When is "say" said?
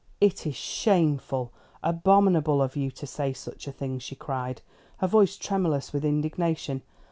3.05-3.33